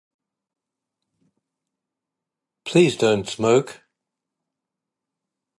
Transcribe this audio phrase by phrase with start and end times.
[2.65, 3.83] Please don't smoke.